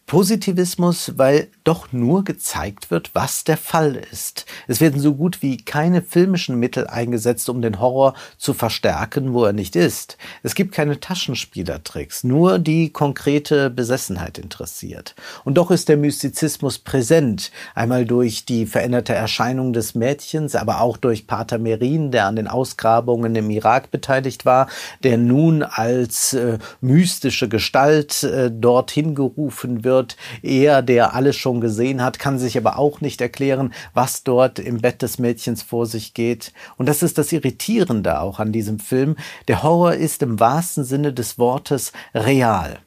Positivismus, 0.10 1.14
weil 1.18 1.50
doch 1.64 1.94
nur 1.94 2.24
gezeigt 2.24 2.90
wird, 2.90 3.12
was 3.14 3.44
der 3.44 3.58
Fall 3.58 3.96
ist. 4.12 4.48
Es 4.68 4.82
werden 4.82 5.00
so 5.00 5.14
gut 5.14 5.44
wie 5.44 5.58
keine 5.58 6.02
filmischen 6.02 6.60
Mittel 6.60 6.88
eingesetzt, 6.88 7.48
um 7.48 7.62
den 7.62 7.80
Horror 7.80 8.16
zu 8.40 8.56
verstärken, 8.56 9.34
wo 9.34 9.46
er 9.46 9.54
nicht 9.54 9.76
ist. 9.76 10.18
Es 10.42 10.56
gibt 10.56 10.74
keine 10.74 11.00
Taschenspielertricks, 11.00 12.24
nur 12.24 12.58
die 12.58 12.90
konkrete 12.90 13.70
Besessenheit 13.70 14.40
interessiert. 14.40 15.14
Und 15.46 15.60
doch 15.60 15.70
ist 15.70 15.90
der 15.90 15.98
Mystizismus 15.98 16.80
präsent, 16.80 17.52
einmal 17.76 18.06
durch 18.06 18.46
die 18.46 18.66
veränderte 18.66 19.14
Erscheinung 19.14 19.74
des 19.74 19.94
Mädchens, 19.94 20.56
aber 20.56 20.82
auch 20.82 20.98
durch 20.98 21.28
Pater 21.28 21.60
Merin, 21.60 22.10
der 22.10 22.26
an 22.26 22.36
den 22.36 22.48
Ausgrabungen 22.48 23.36
im 23.36 23.52
Irak 23.52 23.92
beteiligt 23.92 24.44
war, 24.44 24.70
der 25.04 25.20
nun 25.20 25.62
als 25.62 26.34
äh, 26.34 26.58
mystische 26.82 27.48
Gestalt 27.48 28.24
äh, 28.24 28.50
dorthin 28.50 29.14
gerufen 29.14 29.84
wird, 29.84 29.99
wird. 30.00 30.18
Er, 30.42 30.82
der 30.82 31.14
alles 31.14 31.36
schon 31.36 31.60
gesehen 31.62 32.02
hat, 32.02 32.20
kann 32.20 32.40
sich 32.40 32.58
aber 32.58 32.80
auch 32.80 33.02
nicht 33.02 33.22
erklären, 33.22 33.74
was 33.94 34.24
dort 34.24 34.60
im 34.60 34.80
Bett 34.80 35.02
des 35.02 35.20
Mädchens 35.20 35.62
vor 35.62 35.86
sich 35.86 36.14
geht. 36.14 36.54
Und 36.78 36.88
das 36.88 37.04
ist 37.04 37.18
das 37.18 37.32
Irritierende 37.32 38.22
auch 38.22 38.40
an 38.40 38.52
diesem 38.52 38.80
Film. 38.80 39.16
Der 39.48 39.64
Horror 39.64 39.94
ist 39.94 40.24
im 40.24 40.40
wahrsten 40.40 40.84
Sinne 40.84 41.14
des 41.14 41.38
Wortes 41.38 41.92
real. 42.14 42.80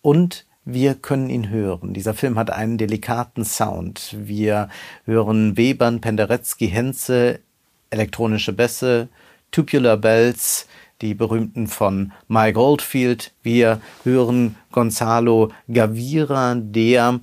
Und 0.00 0.46
wir 0.64 0.94
können 0.94 1.28
ihn 1.28 1.50
hören. 1.50 1.92
Dieser 1.92 2.14
Film 2.14 2.38
hat 2.38 2.50
einen 2.50 2.78
delikaten 2.78 3.44
Sound. 3.44 4.16
Wir 4.18 4.70
hören 5.04 5.58
Webern, 5.58 6.00
Penderecki, 6.00 6.68
Henze, 6.68 7.40
elektronische 7.90 8.54
Bässe, 8.54 9.08
Tubular 9.50 9.98
Bells, 9.98 10.66
die 11.00 11.14
berühmten 11.14 11.66
von 11.66 12.12
Mike 12.28 12.58
Oldfield. 12.58 13.32
Wir 13.42 13.80
hören 14.04 14.56
Gonzalo 14.72 15.50
Gavira, 15.68 16.54
der 16.56 17.20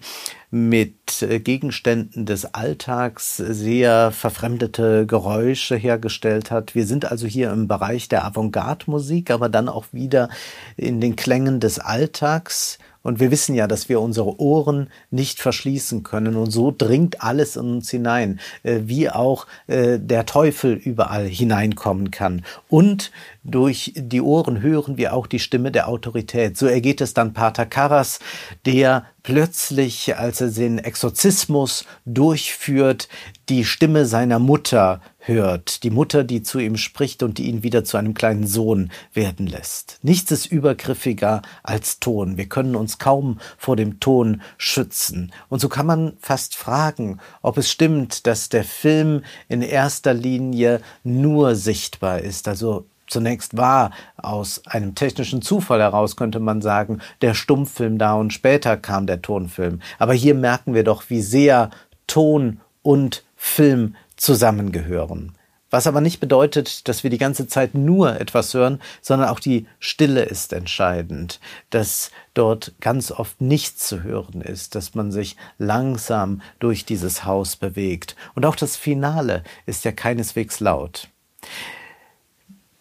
mit 0.51 1.21
äh, 1.21 1.39
Gegenständen 1.39 2.25
des 2.25 2.53
Alltags 2.53 3.37
sehr 3.37 4.11
verfremdete 4.11 5.05
Geräusche 5.07 5.77
hergestellt 5.77 6.51
hat. 6.51 6.75
Wir 6.75 6.85
sind 6.85 7.09
also 7.09 7.25
hier 7.25 7.51
im 7.51 7.69
Bereich 7.69 8.09
der 8.09 8.25
Avantgarde-Musik, 8.25 9.31
aber 9.31 9.47
dann 9.47 9.69
auch 9.69 9.85
wieder 9.93 10.29
in 10.75 10.99
den 10.99 11.15
Klängen 11.15 11.61
des 11.61 11.79
Alltags. 11.79 12.77
Und 13.03 13.19
wir 13.19 13.31
wissen 13.31 13.55
ja, 13.55 13.67
dass 13.67 13.89
wir 13.89 13.99
unsere 13.99 14.39
Ohren 14.39 14.89
nicht 15.09 15.39
verschließen 15.39 16.03
können. 16.03 16.35
Und 16.35 16.51
so 16.51 16.73
dringt 16.77 17.21
alles 17.23 17.55
in 17.55 17.75
uns 17.75 17.89
hinein, 17.89 18.39
äh, 18.63 18.81
wie 18.83 19.09
auch 19.09 19.47
äh, 19.67 19.99
der 19.99 20.25
Teufel 20.25 20.73
überall 20.73 21.25
hineinkommen 21.25 22.11
kann. 22.11 22.43
Und 22.69 23.11
durch 23.43 23.93
die 23.95 24.21
Ohren 24.21 24.61
hören 24.61 24.97
wir 24.97 25.13
auch 25.13 25.25
die 25.25 25.39
Stimme 25.39 25.71
der 25.71 25.87
Autorität. 25.87 26.57
So 26.57 26.67
ergeht 26.67 27.01
es 27.01 27.13
dann 27.13 27.33
Pater 27.33 27.65
Karras, 27.65 28.19
der 28.65 29.05
plötzlich, 29.23 30.15
als 30.17 30.41
er 30.41 30.49
den 30.49 30.77
Exorzismus 30.77 31.85
durchführt, 32.05 33.07
die 33.49 33.65
Stimme 33.65 34.05
seiner 34.05 34.39
Mutter 34.39 35.01
hört, 35.17 35.83
die 35.83 35.89
Mutter, 35.89 36.23
die 36.23 36.41
zu 36.41 36.59
ihm 36.59 36.77
spricht 36.77 37.21
und 37.23 37.37
die 37.37 37.47
ihn 37.47 37.63
wieder 37.63 37.83
zu 37.83 37.97
einem 37.97 38.13
kleinen 38.13 38.47
Sohn 38.47 38.91
werden 39.13 39.47
lässt. 39.47 39.99
Nichts 40.01 40.31
ist 40.31 40.47
übergriffiger 40.47 41.41
als 41.63 41.99
Ton. 41.99 42.37
Wir 42.37 42.47
können 42.47 42.75
uns 42.75 42.97
kaum 42.97 43.39
vor 43.57 43.75
dem 43.75 43.99
Ton 43.99 44.41
schützen. 44.57 45.31
Und 45.49 45.59
so 45.59 45.69
kann 45.69 45.85
man 45.85 46.13
fast 46.19 46.55
fragen, 46.55 47.19
ob 47.41 47.57
es 47.57 47.71
stimmt, 47.71 48.25
dass 48.27 48.49
der 48.49 48.63
Film 48.63 49.23
in 49.47 49.61
erster 49.61 50.13
Linie 50.13 50.81
nur 51.03 51.55
sichtbar 51.55 52.19
ist, 52.19 52.47
also 52.47 52.85
zunächst 53.11 53.57
war 53.57 53.91
aus 54.17 54.65
einem 54.65 54.95
technischen 54.95 55.41
Zufall 55.41 55.81
heraus, 55.81 56.15
könnte 56.15 56.39
man 56.39 56.61
sagen, 56.61 57.01
der 57.21 57.33
Stummfilm 57.33 57.97
da 57.97 58.15
und 58.15 58.33
später 58.33 58.77
kam 58.77 59.05
der 59.05 59.21
Tonfilm. 59.21 59.81
Aber 59.99 60.13
hier 60.13 60.33
merken 60.33 60.73
wir 60.73 60.83
doch, 60.83 61.03
wie 61.09 61.21
sehr 61.21 61.69
Ton 62.07 62.59
und 62.81 63.23
Film 63.35 63.95
zusammengehören. 64.15 65.33
Was 65.71 65.87
aber 65.87 66.01
nicht 66.01 66.19
bedeutet, 66.19 66.89
dass 66.89 67.03
wir 67.03 67.09
die 67.09 67.17
ganze 67.17 67.47
Zeit 67.47 67.73
nur 67.75 68.19
etwas 68.19 68.53
hören, 68.53 68.81
sondern 69.01 69.29
auch 69.29 69.39
die 69.39 69.67
Stille 69.79 70.23
ist 70.23 70.51
entscheidend, 70.51 71.39
dass 71.69 72.11
dort 72.33 72.73
ganz 72.81 73.09
oft 73.09 73.39
nichts 73.39 73.87
zu 73.87 74.03
hören 74.03 74.41
ist, 74.41 74.75
dass 74.75 74.95
man 74.95 75.13
sich 75.13 75.37
langsam 75.57 76.41
durch 76.59 76.83
dieses 76.83 77.23
Haus 77.23 77.55
bewegt. 77.55 78.17
Und 78.35 78.45
auch 78.45 78.57
das 78.57 78.75
Finale 78.75 79.43
ist 79.65 79.85
ja 79.85 79.93
keineswegs 79.93 80.59
laut. 80.59 81.07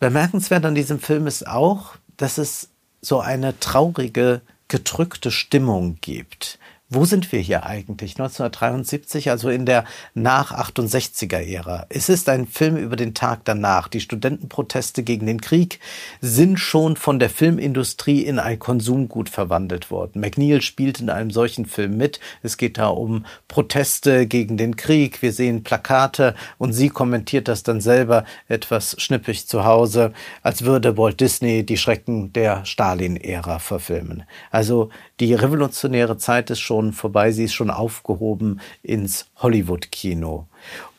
Bemerkenswert 0.01 0.65
an 0.65 0.75
diesem 0.75 0.99
Film 0.99 1.27
ist 1.27 1.47
auch, 1.47 1.97
dass 2.17 2.39
es 2.39 2.71
so 3.03 3.21
eine 3.21 3.59
traurige, 3.61 4.41
gedrückte 4.69 5.31
Stimmung 5.31 5.99
gibt. 6.01 6.59
Wo 6.93 7.05
sind 7.05 7.31
wir 7.31 7.39
hier 7.39 7.67
eigentlich? 7.67 8.19
1973, 8.19 9.31
also 9.31 9.49
in 9.49 9.65
der 9.65 9.85
Nach-68er-Ära. 10.15 11.87
Es 11.89 12.09
ist 12.09 12.29
ein 12.29 12.49
Film 12.49 12.77
über 12.77 12.97
den 12.97 13.15
Tag 13.15 13.45
danach. 13.45 13.87
Die 13.87 14.01
Studentenproteste 14.01 15.05
gegen 15.05 15.27
den 15.27 15.41
Krieg 15.41 15.79
sind 16.21 16.59
schon 16.59 16.97
von 16.97 17.21
der 17.21 17.31
Filmindustrie 17.31 18.23
in 18.23 18.41
ein 18.41 18.59
Konsumgut 18.59 19.29
verwandelt 19.29 19.93
worden. 19.93 20.21
McNeil 20.21 20.63
spielt 20.63 20.99
in 20.99 21.11
einem 21.11 21.31
solchen 21.31 21.65
Film 21.65 21.97
mit. 21.97 22.19
Es 22.43 22.57
geht 22.57 22.77
da 22.77 22.89
um 22.89 23.25
Proteste 23.47 24.27
gegen 24.27 24.57
den 24.57 24.75
Krieg. 24.75 25.23
Wir 25.23 25.33
sehen 25.33 25.63
Plakate 25.63 26.35
und 26.59 26.73
sie 26.73 26.89
kommentiert 26.89 27.47
das 27.47 27.63
dann 27.63 27.81
selber 27.81 28.25
etwas 28.49 28.97
schnippig 28.99 29.47
zu 29.47 29.65
Hause, 29.65 30.13
als 30.43 30.65
würde 30.65 30.99
Walt 30.99 31.21
Disney 31.21 31.65
die 31.65 31.77
Schrecken 31.77 32.33
der 32.33 32.65
Stalin-Ära 32.65 33.61
verfilmen. 33.61 34.25
Also 34.51 34.91
die 35.21 35.35
revolutionäre 35.35 36.17
Zeit 36.17 36.51
ist 36.51 36.59
schon 36.59 36.80
schon 36.81 36.93
vorbei, 36.93 37.31
sie 37.33 37.45
ist 37.45 37.55
schon 37.55 37.71
aufgehoben 37.71 38.61
ins 38.83 39.27
Hollywood-Kino. 39.37 40.47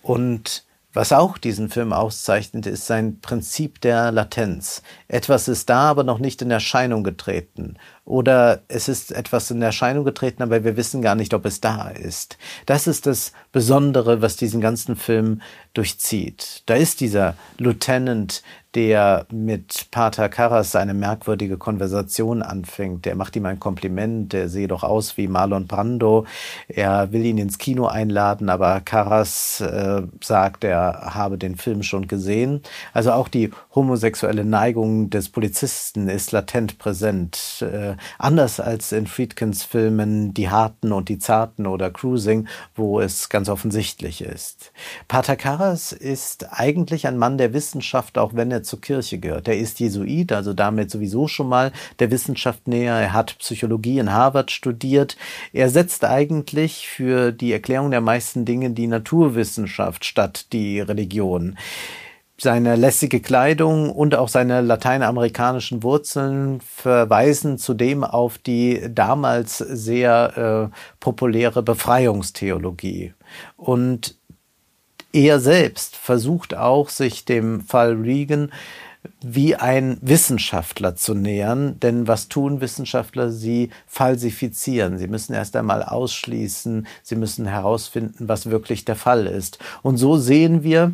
Und 0.04 0.64
was 0.94 1.14
auch 1.14 1.38
diesen 1.38 1.70
Film 1.70 1.94
auszeichnet, 1.94 2.66
ist 2.66 2.86
sein 2.86 3.20
Prinzip 3.22 3.80
der 3.82 4.12
Latenz. 4.12 4.84
Etwas 5.08 5.48
ist 5.48 5.70
da, 5.70 5.90
aber 5.90 6.04
noch 6.04 6.20
nicht 6.20 6.42
in 6.42 6.52
Erscheinung 6.52 7.04
getreten. 7.04 7.78
Oder 8.12 8.64
es 8.68 8.90
ist 8.90 9.14
etwas 9.14 9.50
in 9.52 9.62
Erscheinung 9.62 10.04
getreten, 10.04 10.44
aber 10.44 10.66
wir 10.66 10.76
wissen 10.76 11.02
gar 11.02 11.16
nicht, 11.16 11.34
ob 11.34 11.46
es 11.46 11.62
da 11.62 11.88
ist. 11.88 12.38
Das 12.66 12.86
ist 12.86 13.06
das 13.06 13.32
Besondere, 13.54 14.22
was 14.22 14.36
diesen 14.36 14.60
ganzen 14.60 14.98
Film 14.98 15.42
durchzieht. 15.74 16.64
Da 16.66 16.76
ist 16.76 17.00
dieser 17.00 17.36
Lieutenant, 17.58 18.44
der 18.76 19.26
mit 19.32 19.88
Pater 19.92 20.30
Karras 20.30 20.76
eine 20.76 20.94
merkwürdige 20.94 21.58
Konversation 21.58 22.42
anfängt. 22.42 23.06
Der 23.06 23.16
macht 23.16 23.36
ihm 23.36 23.46
ein 23.46 23.60
Kompliment, 23.60 24.32
der 24.32 24.48
sehe 24.48 24.68
doch 24.68 24.84
aus 24.84 25.18
wie 25.18 25.28
Marlon 25.28 25.68
Brando. 25.68 26.26
Er 26.70 27.12
will 27.12 27.26
ihn 27.26 27.38
ins 27.38 27.58
Kino 27.58 27.88
einladen, 27.88 28.50
aber 28.50 28.80
Karras 28.80 29.60
äh, 29.60 30.04
sagt, 30.22 30.64
er 30.64 31.14
habe 31.14 31.38
den 31.38 31.58
Film 31.58 31.84
schon 31.84 32.08
gesehen. 32.08 32.62
Also 32.94 33.12
auch 33.12 33.28
die 33.28 33.52
homosexuelle 33.76 34.46
Neigung 34.46 35.10
des 35.10 35.30
Polizisten 35.30 36.08
ist 36.08 36.32
latent 36.32 36.78
präsent. 36.78 37.62
Äh, 37.62 37.96
anders 38.18 38.60
als 38.60 38.92
in 38.92 39.08
Friedkins 39.08 39.64
Filmen 39.64 40.34
Die 40.34 40.50
Harten 40.50 40.92
und 40.92 41.10
die 41.10 41.20
Zarten 41.20 41.68
oder 41.68 41.90
Cruising, 41.90 42.48
wo 42.76 43.00
es 43.00 43.30
ganz 43.30 43.50
offensichtlich 43.50 44.22
ist. 44.22 44.72
Pater 45.08 45.36
Karras 45.36 45.92
ist 45.92 46.48
eigentlich 46.52 47.08
ein 47.08 47.18
Mann 47.18 47.38
der 47.38 47.54
Wissenschaft, 47.54 48.18
auch 48.18 48.34
wenn 48.34 48.52
er 48.52 48.64
zur 48.64 48.82
Kirche 48.82 49.20
gehört. 49.20 49.48
Er 49.48 49.58
ist 49.58 49.80
Jesuit, 49.80 50.32
also 50.32 50.54
damit 50.54 50.92
sowieso 50.92 51.28
schon 51.28 51.50
mal 51.50 51.72
der 52.00 52.12
Wissenschaft 52.12 52.68
näher. 52.68 52.96
Er 52.96 53.14
hat 53.14 53.38
Psychologie 53.40 54.00
in 54.00 54.12
Harvard 54.12 54.52
studiert. 54.52 55.18
Er 55.54 55.70
setzt 55.70 56.06
eigentlich 56.06 56.88
für 56.88 57.32
die 57.32 57.52
Erklärung 57.52 57.92
der 57.92 58.02
meisten 58.02 58.46
Dinge 58.46 58.72
die 58.72 58.88
Naturwissenschaft 58.88 60.06
statt 60.06 60.48
die 60.54 60.80
Religion 60.80 61.58
seine 62.42 62.76
lässige 62.76 63.20
Kleidung 63.20 63.92
und 63.92 64.16
auch 64.16 64.28
seine 64.28 64.62
lateinamerikanischen 64.62 65.84
Wurzeln 65.84 66.60
verweisen 66.62 67.58
zudem 67.58 68.04
auf 68.04 68.38
die 68.38 68.82
damals 68.90 69.60
sehr 69.60 70.72
äh, 70.72 70.76
populäre 71.00 71.62
Befreiungstheologie. 71.62 73.14
Und 73.58 74.16
er 75.14 75.40
selbst 75.40 75.96
versucht 75.96 76.56
auch, 76.56 76.90
sich 76.90 77.26
dem 77.26 77.62
Fall 77.62 77.94
Regan 77.94 78.52
wie 79.24 79.56
ein 79.56 79.98
Wissenschaftler 80.02 80.96
zu 80.96 81.14
nähern. 81.14 81.80
Denn 81.80 82.08
was 82.08 82.28
tun 82.28 82.62
Wissenschaftler? 82.62 83.30
Sie 83.32 83.70
falsifizieren. 83.88 84.98
Sie 84.98 85.08
müssen 85.08 85.34
erst 85.34 85.56
einmal 85.56 85.84
ausschließen. 85.84 86.88
Sie 87.04 87.16
müssen 87.16 87.46
herausfinden, 87.46 88.28
was 88.28 88.50
wirklich 88.50 88.86
der 88.86 88.96
Fall 88.96 89.28
ist. 89.28 89.60
Und 89.82 89.98
so 89.98 90.18
sehen 90.18 90.64
wir, 90.64 90.94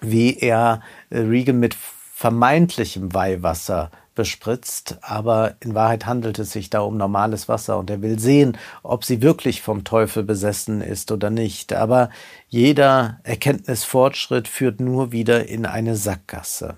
wie 0.00 0.38
er 0.38 0.82
äh, 1.10 1.18
Regan 1.18 1.58
mit 1.58 1.76
vermeintlichem 2.14 3.14
Weihwasser 3.14 3.90
bespritzt, 4.14 4.98
aber 5.00 5.54
in 5.60 5.74
Wahrheit 5.74 6.04
handelt 6.04 6.38
es 6.38 6.52
sich 6.52 6.68
da 6.68 6.80
um 6.80 6.98
normales 6.98 7.48
Wasser 7.48 7.78
und 7.78 7.88
er 7.88 8.02
will 8.02 8.18
sehen, 8.18 8.58
ob 8.82 9.04
sie 9.04 9.22
wirklich 9.22 9.62
vom 9.62 9.84
Teufel 9.84 10.22
besessen 10.22 10.82
ist 10.82 11.10
oder 11.10 11.30
nicht. 11.30 11.72
Aber 11.72 12.10
jeder 12.48 13.20
Erkenntnisfortschritt 13.22 14.48
führt 14.48 14.80
nur 14.80 15.12
wieder 15.12 15.48
in 15.48 15.64
eine 15.64 15.96
Sackgasse. 15.96 16.76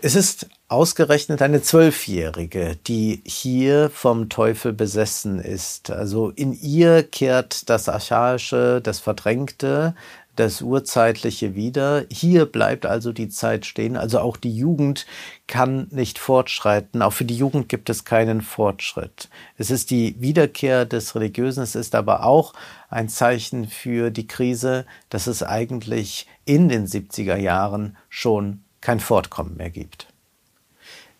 Es 0.00 0.14
ist 0.14 0.46
ausgerechnet 0.68 1.42
eine 1.42 1.60
Zwölfjährige, 1.60 2.78
die 2.86 3.20
hier 3.26 3.90
vom 3.90 4.28
Teufel 4.28 4.72
besessen 4.72 5.40
ist. 5.40 5.90
Also 5.90 6.30
in 6.30 6.52
ihr 6.52 7.02
kehrt 7.02 7.68
das 7.68 7.88
Archaische, 7.88 8.80
das 8.80 9.00
Verdrängte, 9.00 9.94
das 10.38 10.62
Urzeitliche 10.62 11.54
wieder. 11.54 12.04
Hier 12.10 12.46
bleibt 12.46 12.86
also 12.86 13.12
die 13.12 13.28
Zeit 13.28 13.66
stehen. 13.66 13.96
Also 13.96 14.20
auch 14.20 14.36
die 14.36 14.54
Jugend 14.54 15.06
kann 15.46 15.88
nicht 15.90 16.18
fortschreiten. 16.18 17.02
Auch 17.02 17.12
für 17.12 17.24
die 17.24 17.36
Jugend 17.36 17.68
gibt 17.68 17.90
es 17.90 18.04
keinen 18.04 18.42
Fortschritt. 18.42 19.28
Es 19.56 19.70
ist 19.70 19.90
die 19.90 20.20
Wiederkehr 20.20 20.84
des 20.84 21.14
Religiösen. 21.14 21.62
Es 21.62 21.74
ist 21.74 21.94
aber 21.94 22.24
auch 22.24 22.52
ein 22.90 23.08
Zeichen 23.08 23.66
für 23.66 24.10
die 24.10 24.26
Krise, 24.26 24.86
dass 25.10 25.26
es 25.26 25.42
eigentlich 25.42 26.26
in 26.44 26.68
den 26.68 26.86
70er 26.86 27.36
Jahren 27.36 27.96
schon 28.08 28.62
kein 28.80 29.00
Fortkommen 29.00 29.56
mehr 29.56 29.70
gibt. 29.70 30.07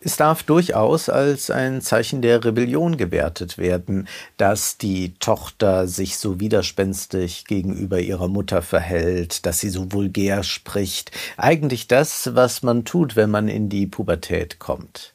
Es 0.01 0.17
darf 0.17 0.45
durchaus 0.45 1.09
als 1.09 1.51
ein 1.51 1.81
Zeichen 1.81 2.23
der 2.23 2.45
Rebellion 2.45 2.97
gewertet 2.97 3.59
werden, 3.59 4.07
dass 4.37 4.79
die 4.79 5.15
Tochter 5.19 5.89
sich 5.89 6.19
so 6.19 6.39
widerspenstig 6.39 7.47
gegenüber 7.47 7.99
ihrer 7.99 8.29
Mutter 8.29 8.63
verhält, 8.63 9.45
dass 9.45 9.59
sie 9.59 9.71
so 9.71 9.91
vulgär 9.91 10.45
spricht. 10.45 11.11
Eigentlich 11.37 11.89
das, 11.89 12.31
was 12.35 12.63
man 12.63 12.85
tut, 12.85 13.17
wenn 13.17 13.31
man 13.31 13.49
in 13.49 13.69
die 13.69 13.89
Pubertät 13.89 14.61
kommt. 14.61 15.15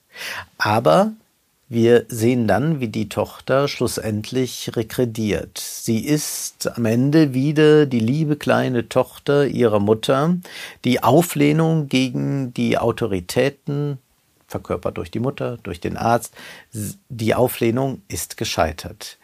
Aber 0.57 1.13
wir 1.69 2.05
sehen 2.09 2.45
dann, 2.45 2.81
wie 2.81 2.89
die 2.89 3.07
Tochter 3.07 3.69
schlussendlich 3.69 4.71
rekrediert. 4.75 5.57
Sie 5.57 6.05
ist 6.05 6.67
am 6.77 6.85
Ende 6.85 7.33
wieder 7.33 7.85
die 7.85 8.01
liebe 8.01 8.35
kleine 8.35 8.89
Tochter 8.89 9.47
ihrer 9.47 9.79
Mutter, 9.79 10.35
die 10.83 11.01
Auflehnung 11.01 11.87
gegen 11.87 12.53
die 12.53 12.77
Autoritäten 12.77 13.97
verkörpert 14.53 14.97
durch 14.97 15.11
die 15.11 15.19
Mutter, 15.19 15.57
durch 15.63 15.79
den 15.79 15.97
Arzt. 15.97 16.33
Die 17.09 17.33
Auflehnung 17.33 18.01
ist 18.07 18.37
gescheitert. 18.37 19.17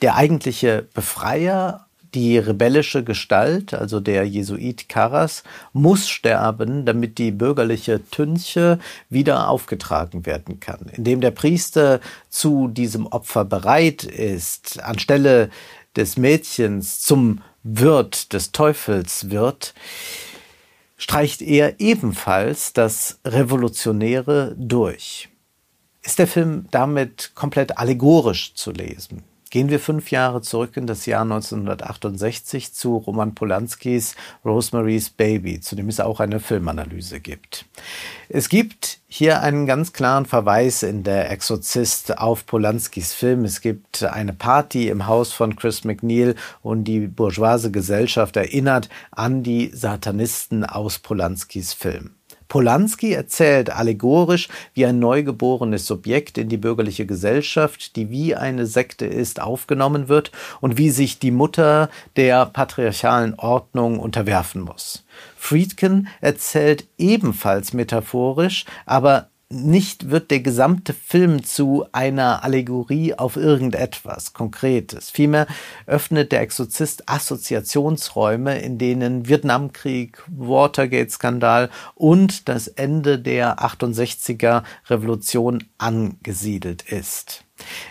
Der 0.00 0.14
eigentliche 0.14 0.86
Befreier, 0.94 1.86
die 2.14 2.38
rebellische 2.38 3.02
Gestalt, 3.02 3.74
also 3.74 3.98
der 3.98 4.24
Jesuit 4.24 4.88
Caras, 4.88 5.42
muss 5.72 6.08
sterben, 6.08 6.86
damit 6.86 7.18
die 7.18 7.32
bürgerliche 7.32 8.08
Tünche 8.10 8.78
wieder 9.10 9.48
aufgetragen 9.48 10.24
werden 10.24 10.60
kann. 10.60 10.86
Indem 10.92 11.20
der 11.20 11.32
Priester 11.32 12.00
zu 12.28 12.68
diesem 12.68 13.06
Opfer 13.08 13.44
bereit 13.44 14.04
ist, 14.04 14.80
anstelle 14.82 15.50
des 15.96 16.16
Mädchens 16.16 17.00
zum 17.00 17.40
Wirt 17.64 18.32
des 18.32 18.52
Teufels 18.52 19.30
wird, 19.30 19.74
streicht 20.96 21.42
er 21.42 21.80
ebenfalls 21.80 22.72
das 22.72 23.20
Revolutionäre 23.24 24.54
durch. 24.58 25.28
Ist 26.02 26.18
der 26.18 26.26
Film 26.26 26.66
damit 26.70 27.32
komplett 27.34 27.78
allegorisch 27.78 28.54
zu 28.54 28.72
lesen? 28.72 29.24
Gehen 29.54 29.70
wir 29.70 29.78
fünf 29.78 30.10
Jahre 30.10 30.42
zurück 30.42 30.76
in 30.76 30.88
das 30.88 31.06
Jahr 31.06 31.22
1968 31.22 32.74
zu 32.74 32.96
Roman 32.96 33.36
Polanskis 33.36 34.16
Rosemary's 34.44 35.10
Baby, 35.10 35.60
zu 35.60 35.76
dem 35.76 35.88
es 35.88 36.00
auch 36.00 36.18
eine 36.18 36.40
Filmanalyse 36.40 37.20
gibt. 37.20 37.64
Es 38.28 38.48
gibt 38.48 38.98
hier 39.06 39.42
einen 39.42 39.66
ganz 39.66 39.92
klaren 39.92 40.26
Verweis 40.26 40.82
in 40.82 41.04
der 41.04 41.30
Exorzist 41.30 42.18
auf 42.18 42.46
Polanskis 42.46 43.12
Film. 43.12 43.44
Es 43.44 43.60
gibt 43.60 44.02
eine 44.02 44.32
Party 44.32 44.88
im 44.88 45.06
Haus 45.06 45.32
von 45.32 45.54
Chris 45.54 45.84
McNeil 45.84 46.34
und 46.60 46.82
die 46.82 47.06
bourgeoise 47.06 47.70
Gesellschaft 47.70 48.36
erinnert 48.36 48.88
an 49.12 49.44
die 49.44 49.70
Satanisten 49.72 50.64
aus 50.64 50.98
Polanskis 50.98 51.74
Film. 51.74 52.16
Polanski 52.54 53.12
erzählt 53.12 53.68
allegorisch, 53.68 54.48
wie 54.74 54.86
ein 54.86 55.00
neugeborenes 55.00 55.88
Subjekt 55.88 56.38
in 56.38 56.48
die 56.48 56.56
bürgerliche 56.56 57.04
Gesellschaft, 57.04 57.96
die 57.96 58.10
wie 58.10 58.36
eine 58.36 58.66
Sekte 58.66 59.06
ist, 59.06 59.42
aufgenommen 59.42 60.06
wird 60.06 60.30
und 60.60 60.78
wie 60.78 60.90
sich 60.90 61.18
die 61.18 61.32
Mutter 61.32 61.90
der 62.14 62.46
patriarchalen 62.46 63.34
Ordnung 63.34 63.98
unterwerfen 63.98 64.60
muss. 64.60 65.04
Friedkin 65.36 66.06
erzählt 66.20 66.86
ebenfalls 66.96 67.72
metaphorisch, 67.72 68.66
aber 68.86 69.30
nicht 69.50 70.10
wird 70.10 70.30
der 70.30 70.40
gesamte 70.40 70.92
Film 70.92 71.44
zu 71.44 71.86
einer 71.92 72.44
Allegorie 72.44 73.14
auf 73.14 73.36
irgendetwas 73.36 74.32
Konkretes. 74.32 75.10
Vielmehr 75.10 75.46
öffnet 75.86 76.32
der 76.32 76.40
Exorzist 76.40 77.08
Assoziationsräume, 77.08 78.58
in 78.58 78.78
denen 78.78 79.28
Vietnamkrieg, 79.28 80.22
Watergate-Skandal 80.28 81.70
und 81.94 82.48
das 82.48 82.68
Ende 82.68 83.18
der 83.18 83.58
68er 83.58 84.62
Revolution 84.88 85.64
angesiedelt 85.78 86.82
ist. 86.82 87.44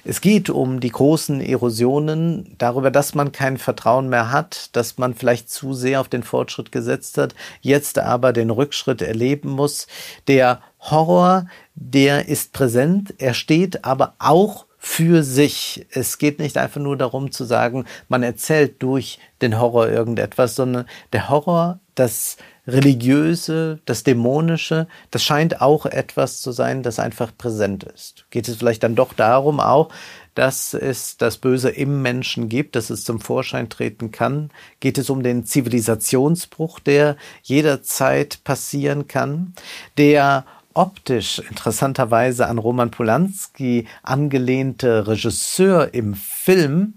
Es 0.03 0.19
geht 0.19 0.49
um 0.49 0.81
die 0.81 0.89
großen 0.89 1.39
Erosionen, 1.39 2.55
darüber, 2.57 2.91
dass 2.91 3.15
man 3.15 3.31
kein 3.31 3.57
Vertrauen 3.57 4.09
mehr 4.09 4.31
hat, 4.31 4.75
dass 4.75 4.97
man 4.97 5.13
vielleicht 5.13 5.49
zu 5.49 5.73
sehr 5.73 6.01
auf 6.01 6.09
den 6.09 6.23
Fortschritt 6.23 6.71
gesetzt 6.71 7.17
hat, 7.17 7.33
jetzt 7.61 7.97
aber 7.97 8.33
den 8.33 8.49
Rückschritt 8.49 9.01
erleben 9.01 9.49
muss. 9.49 9.87
Der 10.27 10.61
Horror, 10.91 11.47
der 11.75 12.27
ist 12.27 12.53
präsent, 12.53 13.13
er 13.17 13.33
steht 13.33 13.85
aber 13.85 14.15
auch 14.19 14.65
für 14.85 15.23
sich. 15.23 15.85
Es 15.91 16.17
geht 16.17 16.39
nicht 16.39 16.57
einfach 16.57 16.81
nur 16.81 16.97
darum 16.97 17.31
zu 17.31 17.45
sagen, 17.45 17.85
man 18.09 18.21
erzählt 18.21 18.83
durch 18.83 19.17
den 19.41 19.57
Horror 19.57 19.87
irgendetwas, 19.87 20.55
sondern 20.55 20.85
der 21.13 21.29
Horror, 21.29 21.79
das 21.95 22.35
Religiöse, 22.67 23.79
das 23.85 24.03
Dämonische, 24.03 24.87
das 25.09 25.23
scheint 25.23 25.61
auch 25.61 25.85
etwas 25.85 26.41
zu 26.41 26.51
sein, 26.51 26.83
das 26.83 26.99
einfach 26.99 27.31
präsent 27.37 27.83
ist. 27.83 28.25
Geht 28.29 28.49
es 28.49 28.57
vielleicht 28.57 28.83
dann 28.83 28.95
doch 28.95 29.13
darum 29.13 29.61
auch, 29.61 29.87
dass 30.35 30.73
es 30.73 31.15
das 31.15 31.37
Böse 31.37 31.69
im 31.69 32.01
Menschen 32.01 32.49
gibt, 32.49 32.75
dass 32.75 32.89
es 32.89 33.05
zum 33.05 33.21
Vorschein 33.21 33.69
treten 33.69 34.11
kann? 34.11 34.49
Geht 34.81 34.97
es 34.97 35.09
um 35.09 35.23
den 35.23 35.45
Zivilisationsbruch, 35.45 36.79
der 36.79 37.15
jederzeit 37.41 38.43
passieren 38.43 39.07
kann, 39.07 39.53
der 39.97 40.45
optisch 40.73 41.39
interessanterweise 41.39 42.47
an 42.47 42.57
Roman 42.57 42.91
Polanski 42.91 43.87
angelehnte 44.01 45.07
Regisseur 45.07 45.93
im 45.93 46.13
Film, 46.15 46.95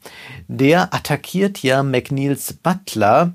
der 0.49 0.95
attackiert 0.95 1.63
ja 1.63 1.83
McNeils 1.83 2.55
Butler 2.55 3.35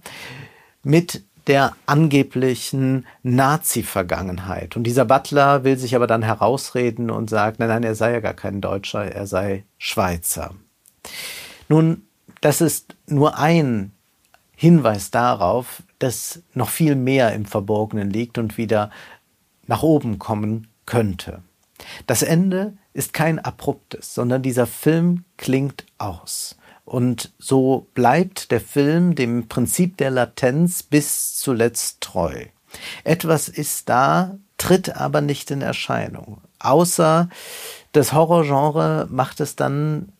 mit 0.83 1.23
der 1.47 1.75
angeblichen 1.85 3.05
Nazi-Vergangenheit. 3.23 4.75
Und 4.75 4.83
dieser 4.83 5.05
Butler 5.05 5.63
will 5.63 5.77
sich 5.77 5.95
aber 5.95 6.07
dann 6.07 6.21
herausreden 6.21 7.09
und 7.09 7.29
sagt, 7.29 7.59
nein, 7.59 7.69
nein, 7.69 7.83
er 7.83 7.95
sei 7.95 8.13
ja 8.13 8.19
gar 8.19 8.33
kein 8.33 8.61
Deutscher, 8.61 9.05
er 9.05 9.25
sei 9.25 9.65
Schweizer. 9.77 10.53
Nun, 11.67 12.03
das 12.41 12.61
ist 12.61 12.95
nur 13.07 13.37
ein 13.37 13.91
Hinweis 14.55 15.09
darauf, 15.09 15.81
dass 15.97 16.43
noch 16.53 16.69
viel 16.69 16.95
mehr 16.95 17.33
im 17.33 17.45
Verborgenen 17.45 18.11
liegt 18.11 18.37
und 18.37 18.57
wieder 18.57 18.91
nach 19.71 19.83
oben 19.83 20.19
kommen 20.19 20.67
könnte. 20.85 21.43
Das 22.05 22.23
Ende 22.23 22.73
ist 22.91 23.13
kein 23.13 23.39
abruptes, 23.39 24.13
sondern 24.13 24.41
dieser 24.41 24.67
Film 24.67 25.23
klingt 25.37 25.85
aus. 25.97 26.57
Und 26.83 27.31
so 27.39 27.87
bleibt 27.93 28.51
der 28.51 28.59
Film 28.59 29.15
dem 29.15 29.47
Prinzip 29.47 29.95
der 29.95 30.11
Latenz 30.11 30.83
bis 30.83 31.37
zuletzt 31.37 32.01
treu. 32.01 32.47
Etwas 33.05 33.47
ist 33.47 33.87
da, 33.87 34.37
tritt 34.57 34.97
aber 34.97 35.21
nicht 35.21 35.51
in 35.51 35.61
Erscheinung. 35.61 36.41
Außer 36.59 37.29
das 37.93 38.11
Horrorgenre 38.11 39.07
macht 39.09 39.39
es 39.39 39.55
dann 39.55 40.11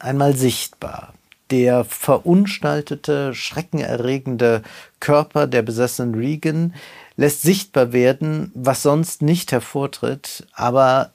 einmal 0.00 0.34
sichtbar. 0.34 1.14
Der 1.52 1.84
verunstaltete, 1.84 3.34
schreckenerregende 3.34 4.62
Körper 4.98 5.46
der 5.46 5.62
besessenen 5.62 6.16
Regan 6.16 6.74
lässt 7.16 7.42
sichtbar 7.42 7.92
werden, 7.92 8.52
was 8.54 8.82
sonst 8.82 9.22
nicht 9.22 9.52
hervortritt, 9.52 10.46
aber 10.52 11.12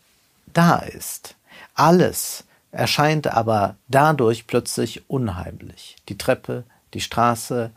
da 0.54 0.78
ist. 0.78 1.36
Alles 1.76 2.44
erscheint 2.72 3.28
aber 3.28 3.76
dadurch 3.88 4.48
plötzlich 4.48 5.10
unheimlich. 5.10 5.96
Die 6.10 6.18
Treppe, 6.18 6.64
die 6.94 7.02
Straße, 7.02 7.72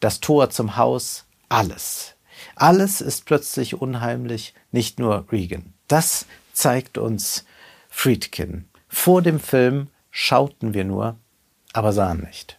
das 0.00 0.20
Tor 0.20 0.50
zum 0.50 0.76
Haus, 0.76 1.24
alles. 1.48 2.14
Alles 2.54 3.00
ist 3.00 3.24
plötzlich 3.24 3.80
unheimlich, 3.80 4.54
nicht 4.72 4.98
nur 4.98 5.26
Regan. 5.30 5.72
Das 5.88 6.26
zeigt 6.52 6.98
uns 6.98 7.44
Friedkin. 7.88 8.66
Vor 8.88 9.22
dem 9.22 9.40
Film 9.40 9.88
schauten 10.10 10.74
wir 10.74 10.84
nur, 10.84 11.16
aber 11.72 11.92
sahen 11.92 12.20
nicht. 12.20 12.58